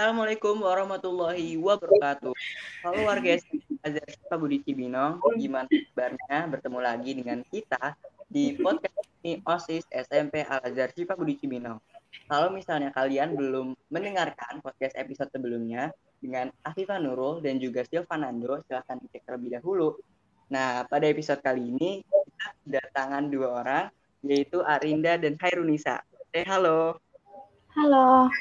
[0.00, 2.32] Assalamualaikum warahmatullahi wabarakatuh.
[2.88, 3.36] Halo warga
[3.84, 6.48] Azhar Pak Budi Cibinong, gimana kabarnya?
[6.48, 11.76] Bertemu lagi dengan kita di podcast ini OSIS SMP Al Azhar Pak Budi Cibinong.
[12.32, 18.96] Kalau misalnya kalian belum mendengarkan podcast episode sebelumnya dengan Afifah Nurul dan juga Silvanando, silahkan
[19.04, 20.00] dicek terlebih dahulu.
[20.48, 23.84] Nah, pada episode kali ini kita kedatangan dua orang,
[24.24, 26.00] yaitu Arinda dan Hairunisa.
[26.32, 26.96] Eh, halo.
[27.76, 28.32] Halo.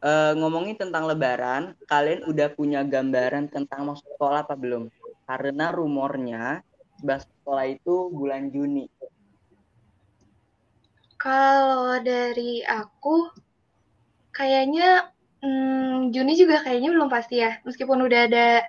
[0.00, 4.88] Uh, ngomongin tentang lebaran, kalian udah punya gambaran tentang masuk sekolah apa belum?
[5.28, 6.64] Karena rumornya
[7.04, 8.88] masuk sekolah itu bulan Juni.
[11.20, 13.28] Kalau dari aku,
[14.32, 15.12] kayaknya
[15.44, 17.60] hmm, Juni juga kayaknya belum pasti ya.
[17.68, 18.64] Meskipun udah ada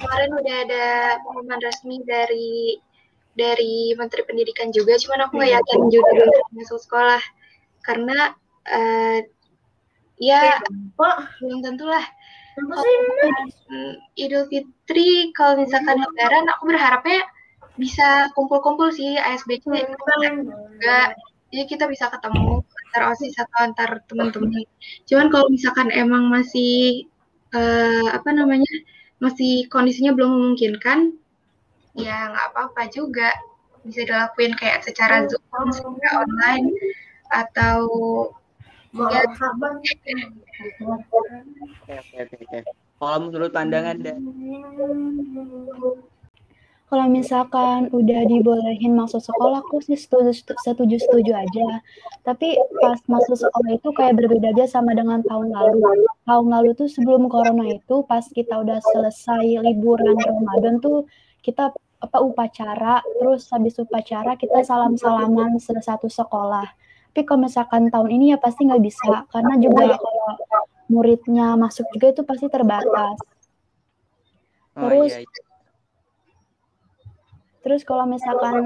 [0.00, 0.86] kemarin udah ada
[1.20, 2.80] pengumuman resmi dari
[3.36, 6.24] dari Menteri Pendidikan juga, cuman aku nggak yakin Juni
[6.56, 7.20] masuk sekolah
[7.84, 8.32] karena
[8.64, 9.18] uh,
[10.20, 10.60] ya
[11.40, 12.04] belum tentu lah
[14.18, 17.24] Idul Fitri kalau misalkan Lebaran aku berharapnya
[17.80, 21.14] bisa kumpul-kumpul sih ASBC juga.
[21.50, 24.62] jadi kita bisa ketemu antar osis atau antar teman-teman.
[25.08, 27.08] Cuman kalau misalkan emang masih
[27.56, 28.70] uh, apa namanya
[29.18, 31.16] masih kondisinya belum memungkinkan
[31.98, 33.34] ya nggak apa-apa juga.
[33.82, 36.70] Bisa dilakuin kayak secara zoom secara online
[37.32, 37.88] atau
[38.90, 39.06] Ya.
[41.86, 42.58] Oke, oke, oke.
[43.00, 44.18] Kalau menurut pandangan dan
[46.90, 51.78] kalau misalkan udah dibolehin masuk sekolah, aku sih setuju, setuju setuju aja.
[52.26, 55.86] Tapi pas masuk sekolah itu kayak berbeda aja sama dengan tahun lalu.
[56.26, 61.06] Tahun lalu tuh sebelum corona itu, pas kita udah selesai liburan Ramadan tuh
[61.46, 61.70] kita
[62.02, 66.66] apa upacara, terus habis upacara kita salam-salaman satu sekolah.
[67.10, 70.38] Tapi kalau misalkan tahun ini ya pasti nggak bisa karena juga kalau
[70.86, 73.18] muridnya masuk juga itu pasti terbatas.
[74.78, 75.42] Oh, terus, iya, iya.
[77.66, 78.62] terus kalau misalkan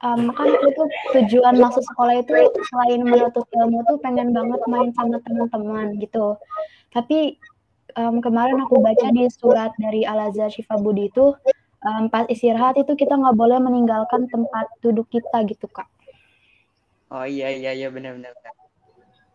[0.00, 0.82] um, kan itu
[1.20, 2.32] tujuan masuk sekolah itu
[2.72, 6.40] selain menuntut ilmu tuh pengen banget main sama teman-teman gitu.
[6.92, 7.36] Tapi
[7.96, 11.36] um, kemarin aku baca di surat dari Al Azhar Syifa Budi itu
[11.84, 15.88] um, pas istirahat itu kita nggak boleh meninggalkan tempat duduk kita gitu kak.
[17.06, 18.34] Oh iya iya iya benar-benar.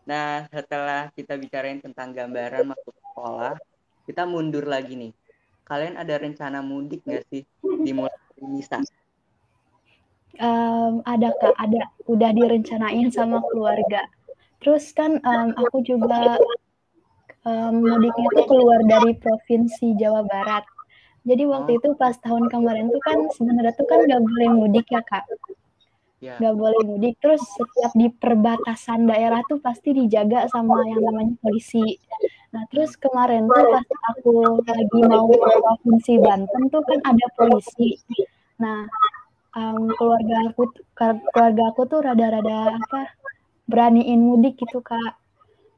[0.04, 3.56] Nah setelah kita bicarain tentang gambaran masuk sekolah,
[4.04, 5.12] kita mundur lagi nih.
[5.64, 7.42] Kalian ada rencana mudik nggak sih
[7.80, 8.78] dimulai dari Nisa?
[10.36, 11.88] Um, ada kak, ada.
[12.04, 14.04] Udah direncanain sama keluarga.
[14.60, 16.36] Terus kan um, aku juga
[17.48, 20.68] um, mudiknya tuh keluar dari provinsi Jawa Barat.
[21.22, 21.78] Jadi waktu oh.
[21.78, 25.22] itu pas tahun kemarin tuh kan sebenarnya tuh kan nggak boleh mudik ya kak
[26.22, 26.38] yeah.
[26.38, 31.98] nggak boleh mudik terus setiap di perbatasan daerah tuh pasti dijaga sama yang namanya polisi
[32.54, 37.98] nah terus kemarin tuh pas aku lagi mau ke provinsi Banten tuh kan ada polisi
[38.62, 38.86] nah
[39.58, 40.70] um, keluarga aku
[41.34, 43.10] keluarga aku tuh rada-rada apa
[43.66, 45.18] beraniin mudik gitu kak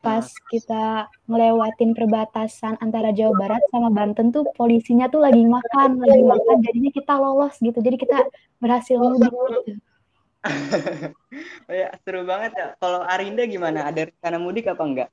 [0.05, 6.21] pas kita ngelewatin perbatasan antara Jawa Barat sama Banten tuh polisinya tuh lagi makan, lagi
[6.28, 7.81] makan, jadinya kita lolos gitu.
[7.81, 8.21] Jadi kita
[8.61, 9.32] berhasil mudik
[9.65, 9.81] gitu.
[11.81, 12.69] ya, seru banget ya.
[12.77, 13.88] Kalau Arinda gimana?
[13.88, 15.10] Ada rencana mudik apa enggak?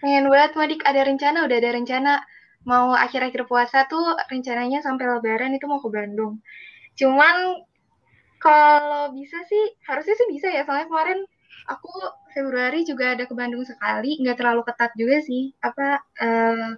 [0.00, 2.12] Pengen banget mudik, ada rencana, udah ada rencana.
[2.66, 6.42] Mau akhir-akhir puasa tuh rencananya sampai lebaran itu mau ke Bandung.
[6.98, 7.62] Cuman
[8.42, 10.66] kalau bisa sih, harusnya sih bisa ya.
[10.66, 11.22] Soalnya kemarin
[11.70, 11.90] aku
[12.34, 15.54] Februari juga ada ke Bandung sekali, nggak terlalu ketat juga sih.
[15.62, 16.70] Apa uh,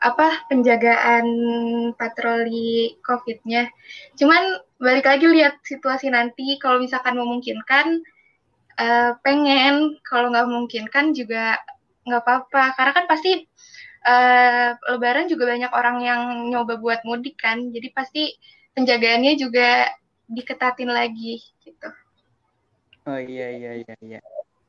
[0.00, 1.26] apa penjagaan
[1.98, 3.68] patroli COVID-nya.
[4.16, 6.56] Cuman balik lagi lihat situasi nanti.
[6.56, 8.00] Kalau misalkan memungkinkan,
[8.80, 10.00] uh, pengen.
[10.02, 11.60] Kalau nggak memungkinkan juga
[12.08, 12.74] nggak apa-apa.
[12.74, 13.44] Karena kan pasti
[14.08, 17.68] uh, Lebaran juga banyak orang yang nyoba buat mudik kan.
[17.70, 18.22] Jadi pasti
[18.72, 19.92] penjagaannya juga
[20.30, 21.88] diketatin lagi gitu.
[23.04, 24.20] Oh iya iya iya iya.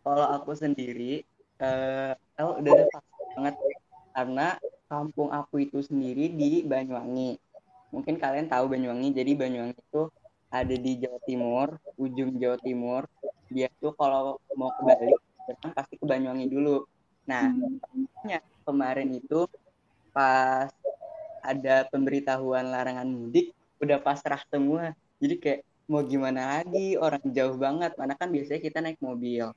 [0.02, 1.22] Kalau aku sendiri,
[1.62, 2.88] uh, oh, udah udah
[3.38, 3.56] banget
[4.12, 4.48] karena
[4.92, 7.38] kampung aku itu sendiri di Banyuwangi.
[7.92, 9.12] Mungkin kalian tahu Banyuwangi.
[9.12, 10.08] Jadi Banyuwangi itu
[10.52, 13.08] ada di Jawa Timur, ujung Jawa Timur.
[13.52, 15.14] Dia tuh kalau mau ke Bali,
[15.60, 16.88] kan pasti ke Banyuwangi dulu.
[17.28, 18.66] Nah, hmm.
[18.68, 19.48] kemarin itu
[20.16, 20.72] pas
[21.42, 23.52] ada pemberitahuan larangan mudik,
[23.84, 24.96] udah pasrah semua.
[25.20, 25.62] Jadi kayak
[25.92, 27.92] mau gimana lagi, orang jauh banget.
[28.00, 29.52] Mana kan biasanya kita naik mobil.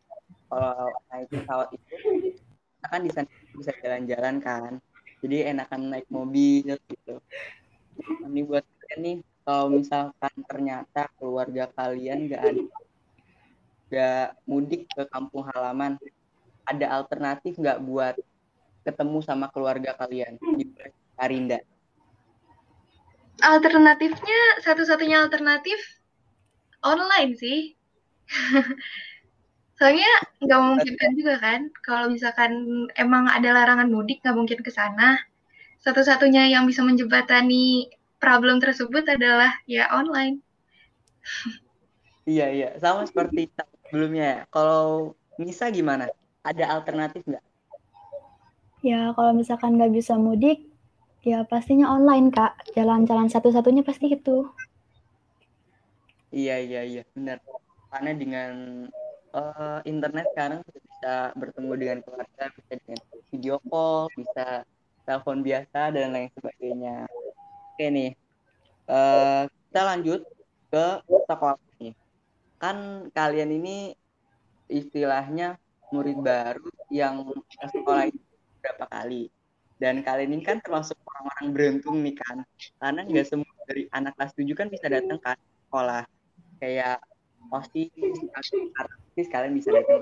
[0.51, 1.95] Kalau naik pesawat itu,
[2.85, 4.73] kan di sana bisa jalan-jalan kan
[5.25, 7.15] jadi enakan naik mobil gitu
[8.29, 12.63] ini buat kalian nih kalau misalkan ternyata keluarga kalian nggak ada
[13.85, 16.01] nggak mudik ke kampung halaman
[16.65, 18.17] ada alternatif nggak buat
[18.85, 20.69] ketemu sama keluarga kalian di
[21.17, 21.59] Arinda?
[23.41, 25.77] Alternatifnya satu-satunya alternatif
[26.85, 27.75] online sih.
[29.81, 30.07] Soalnya
[30.39, 32.53] nggak memungkinkan juga kan, kalau misalkan
[32.95, 35.19] emang ada larangan mudik nggak mungkin ke sana.
[35.85, 40.41] Satu-satunya yang bisa menjembatani problem tersebut adalah ya online.
[42.25, 43.53] Iya iya, sama seperti
[43.85, 44.49] sebelumnya.
[44.49, 46.09] Kalau Nisa gimana?
[46.41, 47.45] Ada alternatif nggak?
[48.81, 50.65] Ya kalau misalkan nggak bisa mudik,
[51.21, 52.65] ya pastinya online kak.
[52.73, 54.49] Jalan-jalan satu-satunya pasti itu.
[56.33, 57.45] Iya iya iya, benar.
[57.93, 58.53] Karena dengan
[59.37, 64.65] uh, internet sekarang bisa bertemu dengan keluarga, bisa dengan video call, bisa
[65.05, 67.09] telepon biasa dan lain sebagainya.
[67.75, 68.11] Oke nih,
[68.89, 70.21] uh, kita lanjut
[70.73, 70.87] ke
[71.29, 71.95] sekolah nih.
[72.61, 73.93] Kan kalian ini
[74.69, 75.61] istilahnya
[75.93, 77.29] murid baru yang
[77.71, 78.21] sekolah itu
[78.65, 79.31] berapa kali.
[79.79, 82.47] Dan kalian ini kan termasuk orang-orang beruntung nih kan.
[82.81, 85.33] Karena nggak semua dari anak kelas 7 kan bisa datang ke
[85.69, 86.05] sekolah.
[86.63, 87.03] Kayak
[87.53, 87.93] osis
[88.79, 90.01] artis kalian bisa datang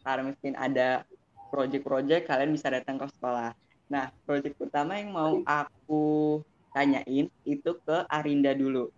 [0.00, 1.04] kalau mungkin ada
[1.52, 3.52] project-project kalian bisa datang ke sekolah
[3.90, 6.38] nah project pertama yang mau aku
[6.70, 8.94] tanyain itu ke Arinda dulu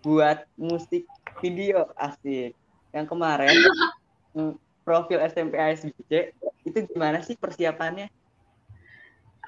[0.00, 1.04] buat musik
[1.42, 2.54] video asik
[2.94, 3.50] yang kemarin
[4.38, 4.54] mm,
[4.86, 6.32] profil SMP ASBC
[6.64, 8.08] itu gimana sih persiapannya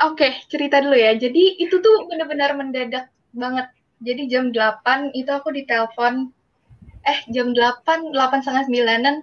[0.02, 1.14] Oke, cerita dulu ya.
[1.14, 3.70] Jadi itu tuh benar-benar mendadak banget.
[4.02, 6.32] Jadi jam 8 itu aku ditelepon
[7.06, 9.14] eh jam 8 8 setengah sembilanan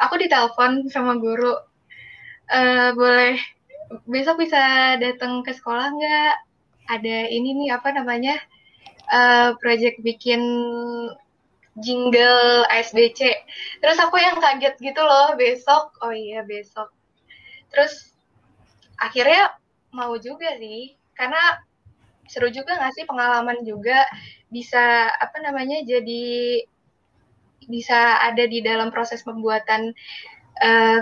[0.00, 1.52] aku ditelepon sama guru
[2.48, 2.60] e,
[2.96, 3.36] boleh
[4.08, 6.34] besok bisa datang ke sekolah nggak?
[6.88, 8.36] Ada ini nih apa namanya?
[9.08, 10.44] Uh, project bikin
[11.80, 13.24] jingle ASBC
[13.80, 15.96] terus aku yang kaget gitu loh besok.
[16.04, 16.92] Oh iya besok.
[17.72, 18.12] Terus
[18.98, 19.56] akhirnya
[19.94, 21.62] mau juga sih karena
[22.28, 24.04] seru juga nggak sih pengalaman juga
[24.52, 26.60] bisa apa namanya jadi
[27.68, 29.92] bisa ada di dalam proses pembuatan
[30.60, 31.00] uh,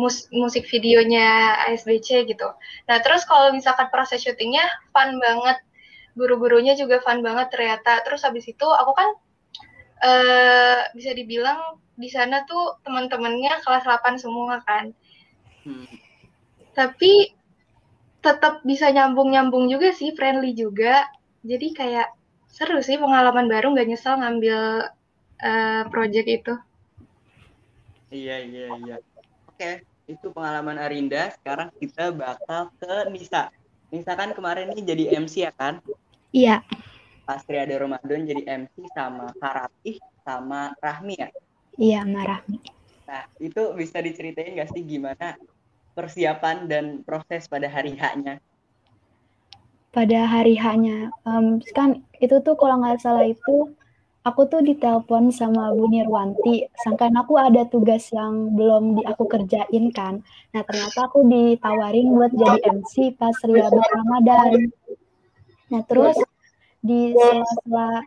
[0.00, 2.48] mus musik videonya ASBC gitu.
[2.88, 4.64] Nah terus kalau misalkan proses syutingnya
[4.96, 5.60] fun banget,
[6.16, 8.00] guru-gurunya juga fun banget ternyata.
[8.08, 9.08] Terus habis itu aku kan
[10.00, 14.96] uh, bisa dibilang di sana tuh teman-temannya kelas 8 semua kan.
[15.68, 15.86] Hmm.
[16.72, 17.36] Tapi
[18.24, 21.08] tetap bisa nyambung-nyambung juga sih, friendly juga.
[21.44, 22.08] Jadi kayak
[22.48, 24.88] seru sih pengalaman baru nggak nyesel ngambil
[25.40, 26.54] uh, project itu.
[28.10, 28.96] Iya iya iya.
[29.46, 31.30] Oke, itu pengalaman Arinda.
[31.38, 33.54] Sekarang kita bakal ke Nisa.
[33.94, 35.78] Nisa kan kemarin ini jadi MC ya kan?
[36.34, 36.62] Iya.
[37.26, 41.28] Pas ada Ramadan jadi MC sama Karatih sama Rahmi ya?
[41.78, 42.58] Iya, sama Rahmi.
[43.10, 45.34] Nah, itu bisa diceritain nggak sih gimana
[45.98, 48.38] persiapan dan proses pada hari haknya?
[49.90, 53.74] Pada hari haknya, um, kan itu tuh kalau nggak salah itu
[54.20, 59.88] aku tuh ditelepon sama Bu Nirwanti, sangkan aku ada tugas yang belum di aku kerjain
[59.96, 60.20] kan.
[60.52, 64.68] Nah ternyata aku ditawarin buat jadi MC pas Riyadul Ramadan.
[65.72, 66.16] Nah terus
[66.84, 68.04] di sela-sela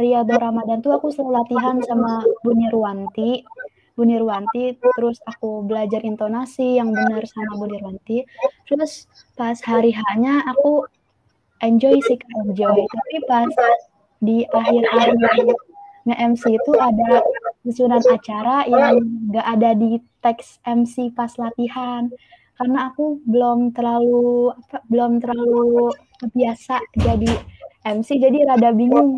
[0.00, 3.44] Riyadul Ramadan tuh aku selalu latihan sama Bu Nirwanti.
[3.92, 8.24] Bu Nirwanti, terus aku belajar intonasi yang benar sama Bu Nirwanti.
[8.64, 9.04] Terus
[9.36, 10.88] pas hari hanya aku
[11.60, 12.16] enjoy sih
[12.48, 13.52] enjoy, tapi pas
[14.20, 15.16] di akhir-akhir
[16.04, 17.24] nge-MC itu ada
[17.64, 19.00] susunan acara yang
[19.32, 22.08] gak ada di teks MC pas latihan
[22.56, 25.92] karena aku belum terlalu apa, belum terlalu
[26.36, 27.32] biasa jadi
[27.88, 29.16] MC jadi rada bingung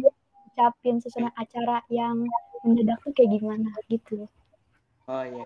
[0.54, 2.23] ucapin susunan acara yang
[2.62, 4.30] mendadak tuh kayak gimana gitu.
[5.11, 5.42] Oh iya.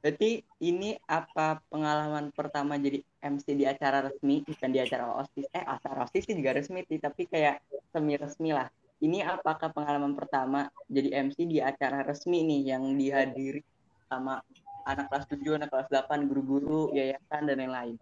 [0.00, 5.50] Berarti ini apa pengalaman pertama jadi MC di acara resmi bukan di acara OSIS?
[5.50, 10.12] Eh acara OSIS sih juga resmi sih, tapi kayak semi resmi lah ini apakah pengalaman
[10.12, 13.64] pertama jadi MC di acara resmi nih yang dihadiri
[14.12, 14.44] sama
[14.84, 17.96] anak kelas 7, anak kelas 8, guru-guru, yayasan, dan lain-lain?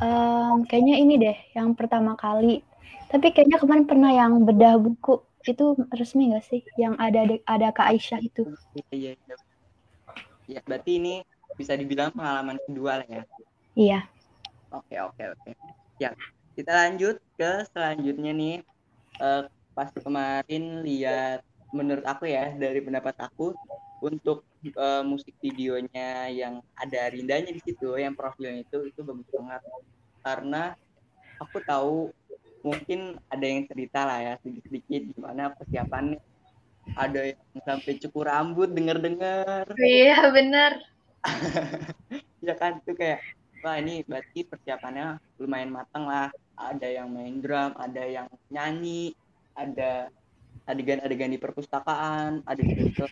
[0.00, 2.64] Um, kayaknya ini deh, yang pertama kali.
[3.08, 5.24] Tapi kayaknya kemarin pernah yang bedah buku.
[5.46, 6.62] Itu resmi gak sih?
[6.74, 8.42] Yang ada ada Kak Aisyah itu.
[8.74, 9.12] Iya, iya.
[9.14, 9.36] iya.
[10.46, 11.14] Ya, berarti ini
[11.58, 13.22] bisa dibilang pengalaman kedua lah ya?
[13.74, 14.00] Iya.
[14.70, 15.50] Oke, oke, oke.
[15.96, 16.12] Ya,
[16.54, 18.54] kita lanjut ke selanjutnya nih
[19.20, 21.44] uh, pas kemarin lihat
[21.74, 23.52] menurut aku ya dari pendapat aku
[24.00, 24.44] untuk
[24.76, 29.62] uh, musik videonya yang ada rindanya di situ yang profilnya itu itu bagus banget.
[30.24, 30.62] Karena
[31.40, 31.96] aku tahu
[32.64, 36.20] mungkin ada yang cerita lah ya sedikit-sedikit gimana persiapannya.
[36.94, 40.78] Ada yang sampai cukur rambut denger-dengar iya benar
[42.46, 42.78] ya kan?
[42.86, 43.26] Tuh kayak
[43.66, 49.12] wah ini berarti persiapannya lumayan matang lah ada yang main drum ada yang nyanyi
[49.56, 50.08] ada
[50.66, 53.06] adegan-adegan di perpustakaan adegan itu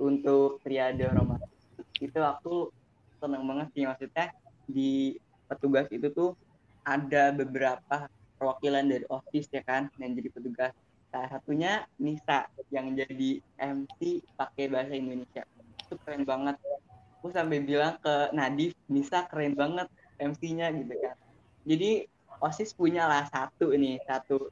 [0.00, 1.64] untuk triade romantis
[2.00, 2.72] itu aku
[3.20, 4.32] seneng banget sih maksudnya
[4.64, 6.32] di petugas itu tuh
[6.86, 8.08] ada beberapa
[8.40, 10.72] perwakilan dari OSIS ya kan yang jadi petugas.
[11.12, 15.44] Salah satunya Nisa yang jadi MC pakai bahasa Indonesia.
[15.84, 16.56] Itu keren banget.
[17.20, 21.16] Aku sampai bilang ke Nadif Nisa keren banget MC-nya gitu kan.
[21.68, 22.08] Jadi
[22.40, 24.48] OSIS punya lah satu nih satu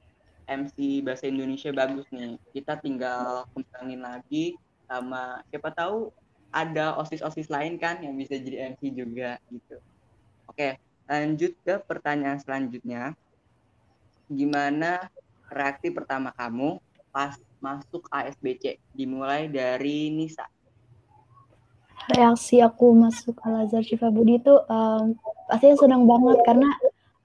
[0.49, 4.57] MC bahasa Indonesia bagus nih kita tinggal kembangin lagi
[4.89, 6.09] sama siapa tahu
[6.49, 9.77] ada osis-osis lain kan yang bisa jadi MC juga gitu.
[10.49, 13.13] Oke, lanjut ke pertanyaan selanjutnya.
[14.29, 15.13] Gimana
[15.53, 16.81] reaksi pertama kamu
[17.13, 18.81] pas masuk ASBC?
[18.97, 20.49] Dimulai dari Nisa.
[22.09, 25.13] Reaksi aku masuk Al Azhar Budi itu um,
[25.53, 26.73] pasti senang banget karena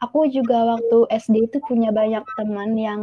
[0.03, 3.01] aku juga waktu SD itu punya banyak teman yang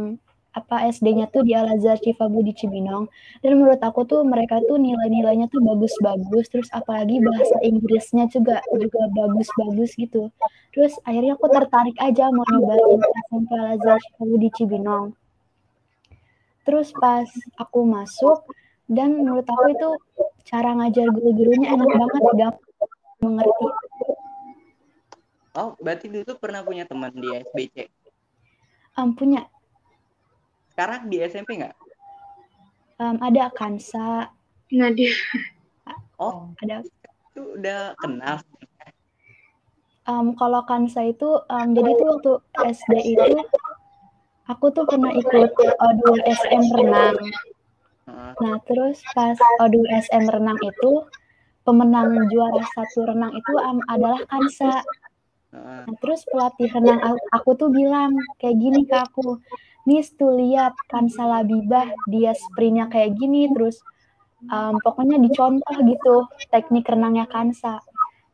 [0.51, 3.07] apa SD-nya tuh di Al Azhar Cifabu Cibinong.
[3.39, 9.01] Dan menurut aku tuh mereka tuh nilai-nilainya tuh bagus-bagus terus apalagi bahasa Inggrisnya juga juga
[9.15, 10.27] bagus-bagus gitu.
[10.75, 12.99] Terus akhirnya aku tertarik aja mau nyobain
[13.31, 15.05] SMP Al Azhar Cifabu Cibinong.
[16.67, 17.25] Terus pas
[17.57, 18.43] aku masuk
[18.91, 19.89] dan menurut aku itu
[20.43, 22.53] cara ngajar guru-gurunya enak banget gak
[23.23, 23.67] mengerti
[25.57, 27.89] oh berarti dulu pernah punya teman di SBC
[28.95, 29.47] um, punya
[30.71, 31.75] sekarang di SMP nggak?
[32.97, 34.31] Um, ada Kansa.
[34.71, 35.11] Nadia.
[36.15, 36.79] Oh, ada.
[37.33, 38.39] Itu udah kenal.
[40.07, 42.33] Um, kalau Kansa itu, um, jadi tuh waktu
[42.71, 43.41] SD itu,
[44.47, 47.17] aku tuh pernah ikut odul SM renang.
[48.41, 51.05] Nah, terus pas odul SM renang itu,
[51.67, 54.81] pemenang juara satu renang itu um, adalah Kansa.
[55.51, 59.43] Nah, terus pelatih renang aku tuh bilang kayak gini ke aku,
[59.83, 63.83] Nis tuh lihat kan Salabibah dia sprintnya kayak gini terus
[64.47, 67.83] um, pokoknya dicontoh gitu teknik renangnya Kansa.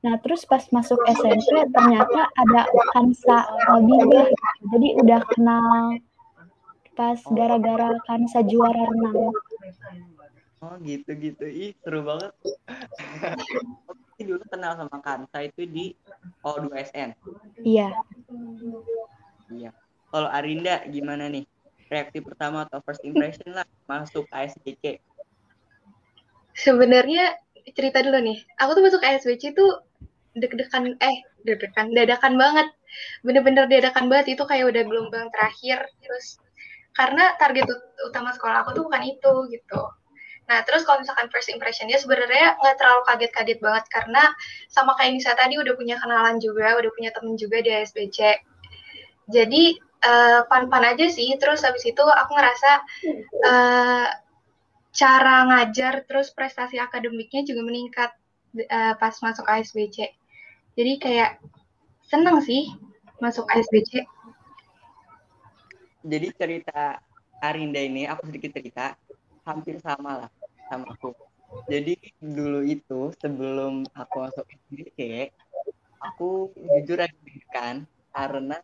[0.06, 4.30] Nah terus pas masuk SMP ternyata ada Kansa Labibah
[4.70, 5.98] jadi udah kenal
[6.94, 9.34] pas gara-gara Kansa juara renang.
[10.58, 12.34] Oh gitu gitu, ih seru banget.
[14.18, 15.94] dulu kenal sama Kansa itu di
[16.48, 17.10] O2SN.
[17.68, 17.92] Iya.
[19.52, 19.72] Iya.
[20.08, 21.44] Kalau Arinda gimana nih?
[21.88, 25.00] Reaksi pertama atau first impression lah masuk ASBC?
[26.52, 27.36] Sebenarnya
[27.72, 28.44] cerita dulu nih.
[28.60, 29.84] Aku tuh masuk ASBC tuh
[30.36, 32.68] deg-degan eh deg-degan dadakan banget.
[33.24, 36.40] Bener-bener dadakan banget itu kayak udah gelombang terakhir terus
[36.92, 37.68] karena target
[38.10, 39.82] utama sekolah aku tuh bukan itu gitu.
[40.48, 44.24] Nah, terus kalau misalkan first impressionnya sebenarnya nggak terlalu kaget-kaget banget karena
[44.72, 48.40] sama kayak Nisa tadi udah punya kenalan juga, udah punya temen juga di ASBC.
[49.28, 49.76] Jadi
[50.08, 51.36] uh, pan-pan aja sih.
[51.36, 52.72] Terus habis itu aku ngerasa
[53.44, 54.08] uh,
[54.96, 58.12] cara ngajar terus prestasi akademiknya juga meningkat
[58.72, 60.16] uh, pas masuk ASBC.
[60.80, 61.44] Jadi kayak
[62.08, 62.72] seneng sih
[63.20, 64.08] masuk ASBC.
[66.08, 67.04] Jadi cerita
[67.44, 68.96] Arinda ini aku sedikit cerita
[69.44, 70.37] hampir sama lah
[70.68, 71.16] sama aku.
[71.72, 75.32] Jadi dulu itu sebelum aku masuk SBC,
[76.02, 77.16] aku jujur aja
[77.52, 77.76] kan
[78.14, 78.58] karena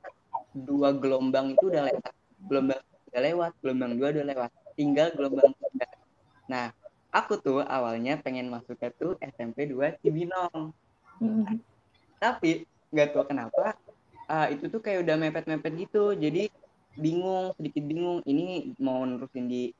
[0.53, 2.13] dua gelombang itu udah lewat
[2.45, 5.87] gelombang udah lewat gelombang dua udah lewat tinggal gelombang tiga
[6.49, 6.65] nah
[7.13, 10.73] aku tuh awalnya pengen masuknya tuh SMP 2 Cibinong
[11.21, 11.57] hmm.
[12.21, 13.77] tapi nggak tahu kenapa
[14.29, 16.49] uh, itu tuh kayak udah mepet-mepet gitu jadi
[16.93, 19.73] bingung sedikit bingung ini mau nerusin di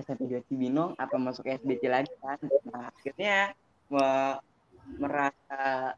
[0.00, 2.40] SMP 2 Cibinong apa masuk SBC lagi kan?
[2.68, 3.52] Nah akhirnya
[4.96, 5.94] merasa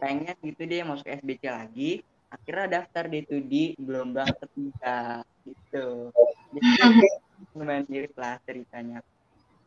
[0.00, 1.90] pengen gitu deh masuk SBC lagi.
[2.30, 6.14] Akhirnya daftar deh tuh di gelombang ketiga gitu.
[6.54, 7.08] Jadi
[7.56, 9.02] lumayan mirip lah ceritanya.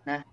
[0.07, 0.23] Nah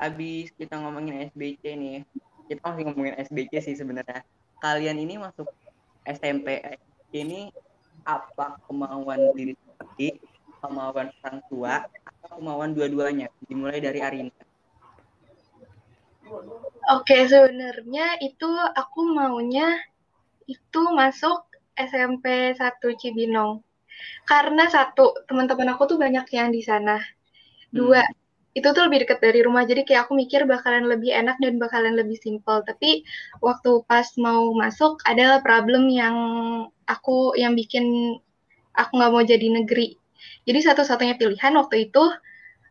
[0.00, 2.02] abis kita ngomongin SBC nih
[2.50, 4.24] kita masih ngomongin SBC sih sebenarnya.
[4.62, 5.48] Kalian ini masuk
[6.04, 6.60] SMP
[7.12, 7.52] ini
[8.04, 10.20] apa kemauan diri sendiri
[10.60, 11.74] kemauan orang tua
[12.30, 14.44] kemauan dua-duanya dimulai dari Arinda
[16.84, 19.80] Oke, sebenarnya itu aku maunya
[20.44, 23.64] itu masuk SMP 1 Cibinong.
[24.28, 27.00] Karena satu, teman-teman aku tuh banyak yang di sana.
[27.72, 28.56] Dua, hmm.
[28.58, 29.64] itu tuh lebih dekat dari rumah.
[29.64, 32.60] Jadi kayak aku mikir bakalan lebih enak dan bakalan lebih simpel.
[32.60, 33.04] Tapi
[33.40, 36.16] waktu pas mau masuk adalah problem yang
[36.84, 38.16] aku yang bikin
[38.76, 39.96] aku nggak mau jadi negeri.
[40.44, 42.04] Jadi satu-satunya pilihan waktu itu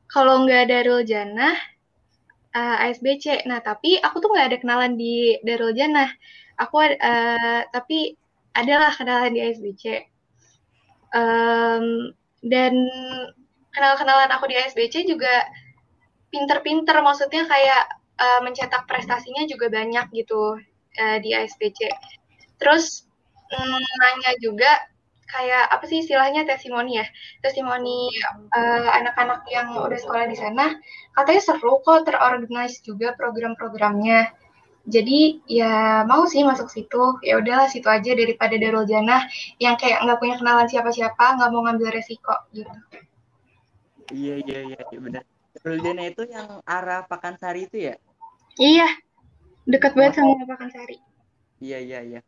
[0.07, 1.57] kalau nggak Darul Jannah,
[2.53, 3.50] uh, ASBC.
[3.50, 6.10] Nah, tapi aku tuh nggak ada kenalan di Darul Jannah.
[6.62, 8.13] Aku uh, tapi
[8.53, 10.05] adalah kenalan di ASBC.
[11.13, 12.13] Um,
[12.45, 12.74] dan
[13.74, 15.50] kenal-kenalan aku di ASBC juga
[16.29, 17.83] pinter-pinter, maksudnya kayak
[18.17, 20.57] uh, mencetak prestasinya juga banyak gitu
[21.01, 21.89] uh, di ASBC.
[22.62, 23.05] Terus
[23.53, 24.69] um, nanya juga
[25.34, 27.06] kayak apa sih istilahnya testimoni ya?
[27.42, 28.13] Testimoni
[28.54, 30.78] uh, anak-anak yang udah sekolah di sana.
[31.18, 34.30] Katanya seru kok terorganize juga program-programnya.
[34.86, 37.18] Jadi ya mau sih masuk situ.
[37.25, 39.25] Ya udahlah situ aja daripada Darul Jannah
[39.58, 42.70] yang kayak nggak punya kenalan siapa-siapa nggak mau ngambil resiko gitu.
[44.13, 45.24] Iya iya iya, iya benar.
[45.58, 47.96] Darul Jannah itu yang arah Pakansari itu ya?
[48.62, 48.88] Iya.
[49.66, 51.02] Dekat banget sama Pakansari.
[51.63, 52.20] Iya iya iya.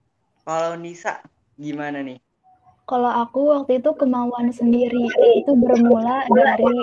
[0.47, 1.19] Kalau Nisa
[1.59, 2.24] gimana nih
[2.85, 5.09] kalau aku waktu itu kemauan sendiri
[5.41, 6.77] itu bermula dari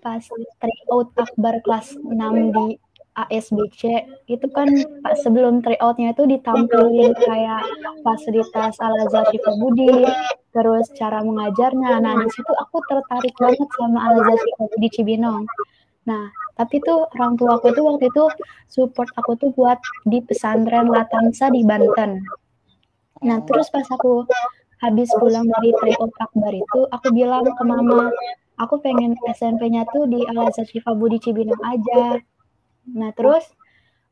[0.00, 0.24] pas
[0.60, 2.16] tryout akbar kelas 6
[2.56, 2.80] di
[3.18, 3.82] ASBC
[4.30, 4.70] itu kan
[5.02, 7.66] pas sebelum tryoutnya itu ditampilin kayak
[8.06, 9.26] fasilitas Al Azhar
[9.58, 10.06] Budi
[10.54, 11.98] terus cara mengajarnya.
[11.98, 14.38] Nah di situ aku tertarik banget sama Al Azhar
[14.70, 15.44] Budi Cibinong.
[16.06, 18.24] Nah tapi tuh orang tua aku tuh waktu itu
[18.70, 22.22] support aku tuh buat di pesantren Latansa di Banten.
[23.26, 24.30] Nah terus pas aku
[24.78, 28.10] habis pulang dari tryout akbar itu aku bilang ke mama
[28.58, 30.66] aku pengen SMP-nya tuh di Al Azhar
[30.98, 32.18] Budi Cibinong aja.
[32.90, 33.46] Nah terus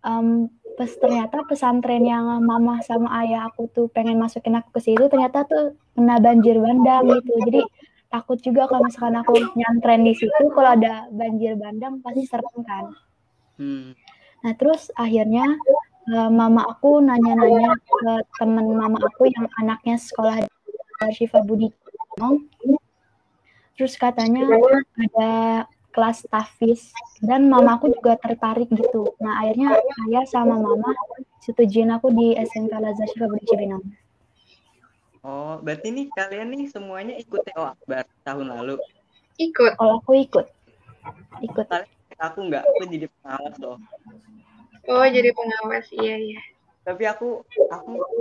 [0.06, 0.46] um,
[0.78, 5.42] pas ternyata pesantren yang mama sama ayah aku tuh pengen masukin aku ke situ ternyata
[5.44, 7.32] tuh kena banjir bandang gitu.
[7.50, 7.60] Jadi
[8.06, 12.94] takut juga kalau misalkan aku nyantren di situ kalau ada banjir bandang pasti serem kan.
[13.56, 13.96] Hmm.
[14.44, 15.48] nah terus akhirnya
[16.12, 20.55] uh, mama aku nanya-nanya ke temen mama aku yang anaknya sekolah di
[21.12, 21.68] Syifa Budi
[23.76, 24.48] terus katanya
[24.96, 25.30] ada
[25.92, 29.76] kelas tafis dan mamaku juga tertarik gitu nah akhirnya
[30.08, 30.96] ayah sama mama
[31.44, 33.84] setujuin aku di SMK Lazar Syifa Budi Cibinong
[35.20, 38.80] oh berarti nih kalian nih semuanya ikut TO Akbar tahun lalu
[39.36, 40.46] ikut kalau aku ikut
[41.44, 41.66] ikut
[42.16, 43.78] aku nggak aku jadi pengawas loh
[44.88, 46.40] oh jadi pengawas iya iya
[46.86, 48.20] tapi aku aku, aku,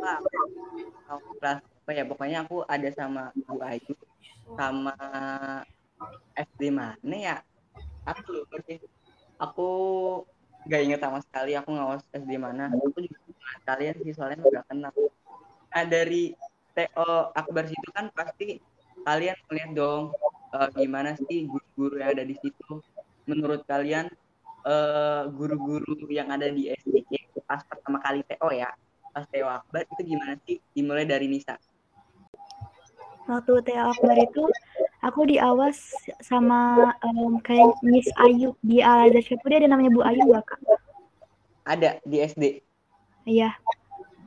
[0.00, 0.38] aku,
[1.12, 3.96] aku kelas apa ya pokoknya aku ada sama Bu Ayu
[4.60, 4.92] sama
[6.36, 7.36] SD mana ya?
[8.04, 8.76] Aku lupa sih.
[9.40, 9.68] Aku
[10.68, 12.68] gak inget sama sekali aku ngawas SD mana.
[12.76, 13.16] Aku juga
[13.64, 14.92] kalian sih soalnya udah kenal.
[15.72, 16.36] Nah dari
[16.76, 18.60] TO Akbar situ kan pasti
[19.08, 20.12] kalian melihat dong
[20.52, 22.84] uh, gimana sih guru-guru yang ada di situ.
[23.24, 24.12] Menurut kalian
[24.68, 27.00] eh, guru-guru uh, yang ada di SD
[27.48, 28.68] pas pertama kali TO ya
[29.16, 30.60] pas TO Akbar itu gimana sih?
[30.76, 31.56] Dimulai dari Nisa
[33.28, 34.42] waktu TA Akbar itu
[35.04, 35.92] aku diawas
[36.24, 40.60] sama um, kayak Miss Ayu di Al Azhar dia ada namanya Bu Ayu nggak kak?
[41.68, 42.44] Ada di SD.
[43.28, 43.52] Iya,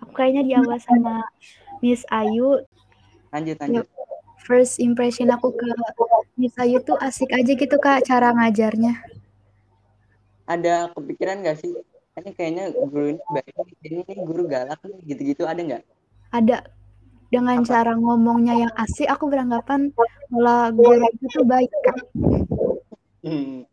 [0.05, 1.25] aku kayaknya diawas sama
[1.81, 2.61] Miss Ayu.
[3.33, 3.85] Lanjut lanjut.
[4.45, 5.69] First impression aku ke
[6.37, 9.01] Miss Ayu tuh asik aja gitu kak cara ngajarnya.
[10.45, 11.73] Ada kepikiran nggak sih?
[12.11, 13.55] Ini kayaknya guru ini baik,
[13.87, 15.83] ini guru galak nih, gitu-gitu ada nggak?
[16.35, 16.67] Ada
[17.31, 17.67] dengan Apa?
[17.71, 19.89] cara ngomongnya yang asik aku beranggapan
[20.29, 21.97] malah guru itu tuh baik kan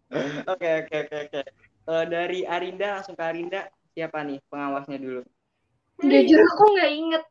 [0.53, 1.41] oke oke oke oke.
[1.89, 3.65] Kalau dari Arinda langsung ke Arinda.
[3.97, 5.23] Siapa nih pengawasnya dulu?
[6.05, 7.25] Jujur aku nggak inget.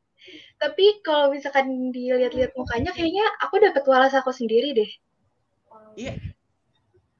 [0.58, 4.92] Tapi kalau misalkan dilihat-lihat mukanya kayaknya aku dapat walas aku sendiri deh.
[5.96, 6.18] Iya.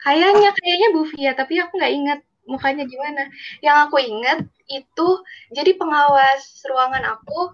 [0.02, 3.30] Kayaknya kayaknya Bu Fia tapi aku nggak inget mukanya gimana.
[3.64, 5.10] Yang aku inget itu
[5.54, 7.54] jadi pengawas ruangan aku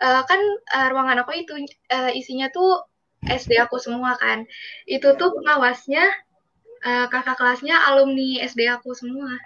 [0.00, 0.40] uh, kan
[0.74, 1.52] uh, ruangan aku itu
[1.92, 2.84] uh, isinya tuh
[3.24, 4.48] SD aku semua kan.
[4.88, 6.04] Itu tuh pengawasnya
[6.84, 9.36] uh, kakak kelasnya alumni SD aku semua.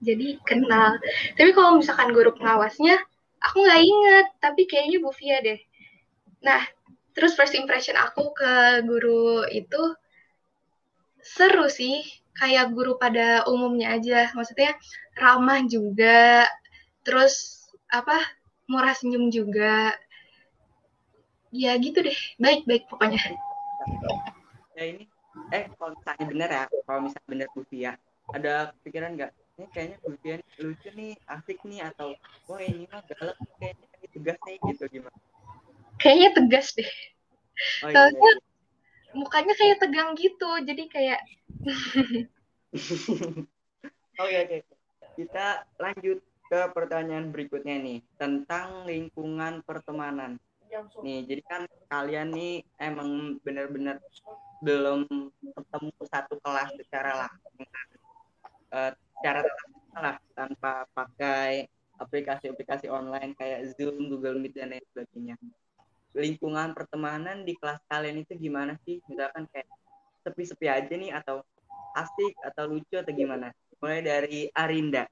[0.00, 0.96] Jadi kenal.
[1.36, 3.00] Tapi kalau misalkan guru pengawasnya,
[3.40, 4.26] aku nggak inget.
[4.40, 5.60] Tapi kayaknya Bu Fia deh.
[6.44, 6.62] Nah,
[7.16, 9.96] terus first impression aku ke guru itu
[11.20, 12.04] seru sih.
[12.36, 14.28] Kayak guru pada umumnya aja.
[14.36, 14.76] Maksudnya
[15.16, 16.44] ramah juga.
[17.00, 18.20] Terus apa
[18.66, 19.94] murah senyum juga.
[21.54, 22.16] Ya gitu deh.
[22.36, 23.22] Baik baik pokoknya.
[24.76, 25.04] Ya ini
[25.54, 27.92] eh kalau misalnya bener ya kalau misalnya bener Bufi ya.
[28.34, 29.32] Ada pikiran nggak?
[29.56, 30.28] Ini kayaknya Bufi
[30.60, 32.12] lucu nih asik nih atau
[32.50, 35.18] wah ini mah galak kayaknya tegas nih gitu gimana?
[35.96, 36.90] Kayaknya tegas deh.
[37.84, 38.32] Oh, iya, iya.
[39.16, 41.20] mukanya kayak tegang gitu jadi kayak
[44.20, 44.58] oke oke
[45.16, 50.38] kita lanjut ke pertanyaan berikutnya nih tentang lingkungan pertemanan.
[51.02, 54.02] Nih, jadi kan kalian nih emang benar-benar
[54.60, 55.06] belum
[55.42, 57.54] ketemu satu kelas secara langsung.
[58.74, 59.40] uh, cara
[59.96, 61.64] lah tanpa pakai
[61.96, 65.36] aplikasi-aplikasi online kayak Zoom, Google Meet dan lain sebagainya.
[66.12, 69.00] Lingkungan pertemanan di kelas kalian itu gimana sih?
[69.08, 69.68] Misalkan kayak
[70.24, 71.40] sepi-sepi aja nih atau
[71.96, 73.52] asik atau lucu atau gimana?
[73.80, 75.08] Mulai dari Arinda.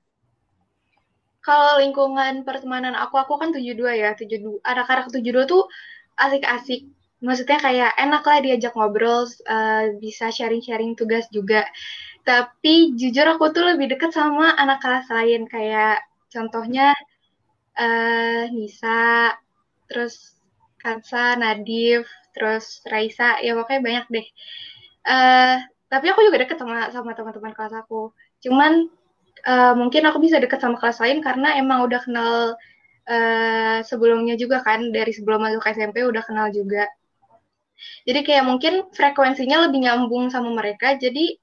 [1.44, 4.64] Kalau lingkungan pertemanan aku, aku kan 72 ya, 72.
[4.64, 5.68] Anak-anak 72 tuh
[6.16, 6.88] asik-asik.
[7.20, 11.68] Maksudnya kayak enak lah diajak ngobrol, uh, bisa sharing-sharing tugas juga
[12.24, 16.00] tapi jujur aku tuh lebih deket sama anak kelas lain kayak
[16.32, 16.96] contohnya
[17.76, 19.36] uh, Nisa
[19.86, 20.32] terus
[20.80, 24.26] Kansa Nadif terus Raisa ya pokoknya banyak deh
[25.04, 25.60] uh,
[25.92, 28.88] tapi aku juga deket sama sama teman-teman kelas aku cuman
[29.46, 32.34] uh, mungkin aku bisa deket sama kelas lain karena emang udah kenal
[33.08, 36.88] uh, sebelumnya juga kan dari sebelum masuk SMP udah kenal juga
[38.04, 41.36] jadi kayak mungkin frekuensinya lebih nyambung sama mereka jadi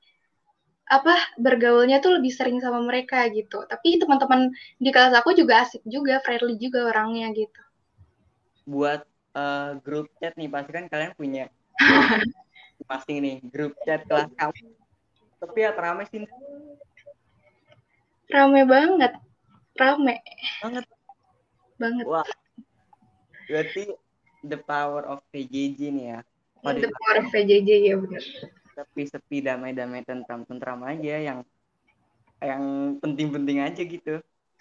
[0.92, 3.64] apa bergaulnya tuh lebih sering sama mereka gitu.
[3.64, 7.62] Tapi teman-teman di kelas aku juga asik juga, friendly juga orangnya gitu.
[8.68, 11.48] Buat uh, grup chat nih pasti kan kalian punya
[12.92, 14.76] masing nih grup chat kelas kamu.
[15.40, 16.28] Tapi ya rame sih.
[18.32, 19.14] Rame banget.
[19.76, 20.16] Rame.
[20.64, 20.86] Banget.
[21.78, 22.06] Banget.
[22.08, 22.28] Wah.
[23.46, 23.92] Berarti
[24.48, 26.20] the power of PJJ nih ya.
[26.62, 28.24] the power of PJJ ya benar
[28.82, 31.40] sepi-sepi damai-damai tentram-tentram aja yang
[32.42, 32.64] yang
[32.98, 34.16] penting-penting aja gitu.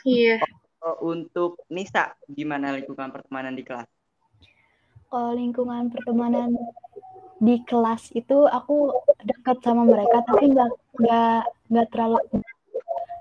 [0.05, 0.37] Iya.
[0.85, 3.89] Oh, untuk Nisa, gimana lingkungan pertemanan di kelas?
[5.09, 6.57] Kalau lingkungan pertemanan
[7.41, 8.93] di kelas itu aku
[9.25, 11.41] dekat sama mereka, tapi nggak nggak
[11.73, 12.21] nggak terlalu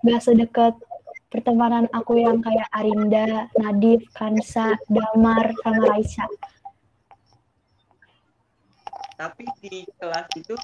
[0.03, 0.73] nggak sedekat
[1.29, 6.25] pertemanan aku yang kayak Arinda, Nadif, Kansa, Damar, sama Raisa.
[9.19, 10.55] Tapi di kelas itu